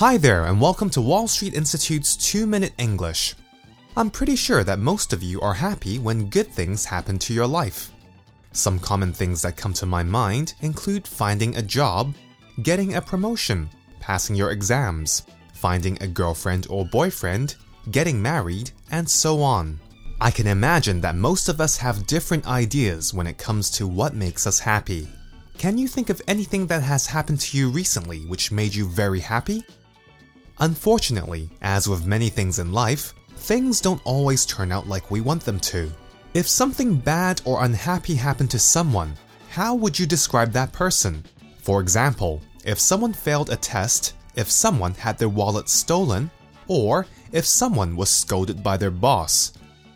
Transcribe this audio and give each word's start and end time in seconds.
Hi 0.00 0.16
there, 0.16 0.44
and 0.44 0.60
welcome 0.60 0.90
to 0.90 1.00
Wall 1.00 1.26
Street 1.26 1.54
Institute's 1.54 2.14
2 2.14 2.46
Minute 2.46 2.72
English. 2.78 3.34
I'm 3.96 4.10
pretty 4.10 4.36
sure 4.36 4.62
that 4.62 4.78
most 4.78 5.12
of 5.12 5.24
you 5.24 5.40
are 5.40 5.54
happy 5.54 5.98
when 5.98 6.30
good 6.30 6.46
things 6.52 6.84
happen 6.84 7.18
to 7.18 7.34
your 7.34 7.48
life. 7.48 7.90
Some 8.52 8.78
common 8.78 9.12
things 9.12 9.42
that 9.42 9.56
come 9.56 9.72
to 9.72 9.86
my 9.86 10.04
mind 10.04 10.54
include 10.60 11.08
finding 11.08 11.56
a 11.56 11.62
job, 11.62 12.14
getting 12.62 12.94
a 12.94 13.02
promotion, 13.02 13.68
passing 13.98 14.36
your 14.36 14.52
exams, 14.52 15.26
finding 15.52 16.00
a 16.00 16.06
girlfriend 16.06 16.68
or 16.70 16.86
boyfriend, 16.86 17.56
getting 17.90 18.22
married, 18.22 18.70
and 18.92 19.10
so 19.10 19.42
on. 19.42 19.80
I 20.20 20.30
can 20.30 20.46
imagine 20.46 21.00
that 21.00 21.16
most 21.16 21.48
of 21.48 21.60
us 21.60 21.76
have 21.78 22.06
different 22.06 22.46
ideas 22.46 23.12
when 23.12 23.26
it 23.26 23.36
comes 23.36 23.68
to 23.70 23.88
what 23.88 24.14
makes 24.14 24.46
us 24.46 24.60
happy. 24.60 25.08
Can 25.58 25.76
you 25.76 25.88
think 25.88 26.08
of 26.08 26.22
anything 26.28 26.68
that 26.68 26.84
has 26.84 27.08
happened 27.08 27.40
to 27.40 27.58
you 27.58 27.68
recently 27.68 28.20
which 28.26 28.52
made 28.52 28.72
you 28.72 28.88
very 28.88 29.18
happy? 29.18 29.64
Unfortunately, 30.60 31.48
as 31.62 31.88
with 31.88 32.06
many 32.06 32.28
things 32.28 32.58
in 32.58 32.72
life, 32.72 33.14
things 33.36 33.80
don't 33.80 34.00
always 34.04 34.44
turn 34.44 34.72
out 34.72 34.88
like 34.88 35.10
we 35.10 35.20
want 35.20 35.44
them 35.44 35.60
to. 35.60 35.90
If 36.34 36.48
something 36.48 36.96
bad 36.96 37.40
or 37.44 37.64
unhappy 37.64 38.14
happened 38.14 38.50
to 38.50 38.58
someone, 38.58 39.14
how 39.50 39.74
would 39.74 39.98
you 39.98 40.06
describe 40.06 40.52
that 40.52 40.72
person? 40.72 41.24
For 41.58 41.80
example, 41.80 42.42
if 42.64 42.78
someone 42.78 43.12
failed 43.12 43.50
a 43.50 43.56
test, 43.56 44.14
if 44.36 44.50
someone 44.50 44.94
had 44.94 45.18
their 45.18 45.28
wallet 45.28 45.68
stolen, 45.68 46.30
or 46.66 47.06
if 47.32 47.46
someone 47.46 47.96
was 47.96 48.10
scolded 48.10 48.62
by 48.62 48.76
their 48.76 48.90
boss, 48.90 49.52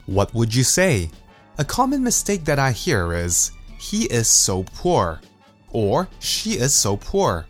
what 0.06 0.32
would 0.34 0.54
you 0.54 0.64
say? 0.64 1.10
A 1.58 1.64
common 1.64 2.02
mistake 2.02 2.44
that 2.44 2.58
I 2.58 2.72
hear 2.72 3.12
is, 3.12 3.50
he 3.78 4.04
is 4.04 4.28
so 4.28 4.62
poor 4.62 5.20
or 5.72 6.08
she 6.18 6.52
is 6.52 6.74
so 6.74 6.96
poor. 6.96 7.46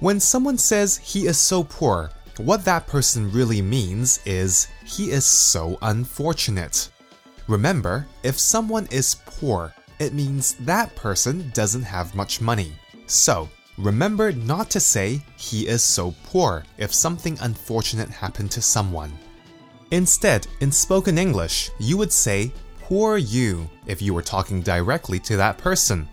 When 0.00 0.20
someone 0.20 0.58
says 0.58 0.96
he 0.98 1.26
is 1.26 1.38
so 1.38 1.64
poor, 1.64 2.10
what 2.38 2.64
that 2.64 2.86
person 2.86 3.30
really 3.32 3.62
means 3.62 4.20
is 4.24 4.68
he 4.84 5.10
is 5.10 5.26
so 5.26 5.78
unfortunate. 5.82 6.90
Remember, 7.48 8.06
if 8.22 8.38
someone 8.38 8.86
is 8.90 9.16
poor, 9.26 9.74
it 9.98 10.12
means 10.14 10.54
that 10.60 10.94
person 10.94 11.50
doesn't 11.54 11.82
have 11.82 12.14
much 12.14 12.40
money. 12.40 12.72
So, 13.06 13.48
remember 13.76 14.32
not 14.32 14.70
to 14.70 14.80
say 14.80 15.22
he 15.36 15.66
is 15.66 15.82
so 15.82 16.14
poor 16.24 16.64
if 16.76 16.92
something 16.94 17.38
unfortunate 17.40 18.10
happened 18.10 18.50
to 18.52 18.62
someone. 18.62 19.12
Instead, 19.90 20.46
in 20.60 20.70
spoken 20.70 21.18
English, 21.18 21.70
you 21.80 21.96
would 21.96 22.12
say 22.12 22.52
poor 22.80 23.16
you 23.16 23.68
if 23.86 24.00
you 24.00 24.14
were 24.14 24.22
talking 24.22 24.60
directly 24.60 25.18
to 25.20 25.36
that 25.36 25.58
person. 25.58 26.08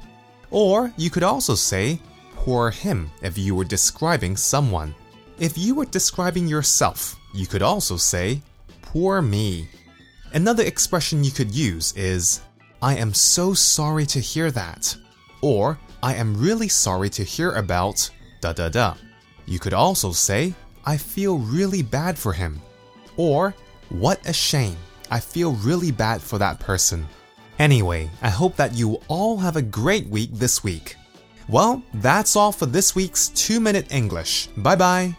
Or 0.50 0.92
you 0.98 1.09
could 1.09 1.23
also 1.23 1.56
say, 1.56 2.00
poor 2.36 2.72
him 2.72 3.12
if 3.22 3.38
you 3.38 3.56
were 3.56 3.66
describing 3.66 4.38
someone. 4.38 4.96
If 5.38 5.58
you 5.58 5.75
were 5.75 5.86
describing 5.86 6.47
yourself, 6.47 7.17
you 7.33 7.45
could 7.45 7.61
also 7.61 7.97
say, 7.97 8.41
poor 8.81 9.22
me. 9.22 9.67
Another 10.33 10.64
expression 10.64 11.25
you 11.25 11.31
could 11.31 11.52
use 11.53 11.94
is, 11.97 12.39
I 12.81 12.95
am 12.95 13.14
so 13.14 13.53
sorry 13.53 14.06
to 14.08 14.19
hear 14.19 14.50
that. 14.52 14.95
Or, 15.41 15.78
I 16.02 16.16
am 16.16 16.38
really 16.38 16.69
sorry 16.69 17.09
to 17.09 17.23
hear 17.23 17.52
about 17.52 18.09
da 18.39 18.53
da 18.53 18.69
da. 18.69 18.94
You 19.45 19.59
could 19.59 19.73
also 19.73 20.13
say, 20.13 20.53
I 20.86 20.95
feel 20.95 21.39
really 21.39 21.81
bad 21.83 22.17
for 22.17 22.31
him. 22.31 22.61
Or, 23.17 23.53
what 23.89 24.25
a 24.25 24.33
shame. 24.33 24.78
I 25.11 25.19
feel 25.19 25.52
really 25.53 25.91
bad 25.91 26.22
for 26.22 26.38
that 26.38 26.61
person. 26.61 27.06
Anyway, 27.59 28.09
I 28.22 28.30
hope 28.30 28.56
that 28.56 28.73
you 28.73 29.02
all 29.09 29.38
have 29.38 29.58
a 29.58 29.61
great 29.61 30.08
week 30.08 30.30
this 30.31 30.63
week. 30.63 30.95
Well, 31.50 31.83
that's 31.95 32.38
all 32.38 32.53
for 32.53 32.66
this 32.66 32.95
week's 32.95 33.28
2 33.30 33.59
Minute 33.59 33.91
English. 33.91 34.47
Bye 34.58 34.75
bye. 34.78 35.16